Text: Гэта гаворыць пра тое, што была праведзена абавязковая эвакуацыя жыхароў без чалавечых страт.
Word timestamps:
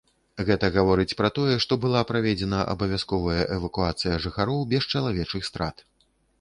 Гэта 0.45 0.69
гаворыць 0.77 1.17
пра 1.19 1.29
тое, 1.37 1.57
што 1.65 1.77
была 1.83 2.01
праведзена 2.13 2.63
абавязковая 2.73 3.43
эвакуацыя 3.59 4.21
жыхароў 4.27 4.67
без 4.75 4.91
чалавечых 4.97 5.41
страт. 5.55 5.89